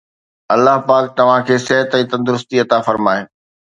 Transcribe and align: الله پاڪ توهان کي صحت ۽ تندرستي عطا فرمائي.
الله 0.55 0.75
پاڪ 0.87 1.05
توهان 1.21 1.47
کي 1.51 1.55
صحت 1.69 1.97
۽ 2.03 2.11
تندرستي 2.17 2.57
عطا 2.67 2.85
فرمائي. 2.91 3.21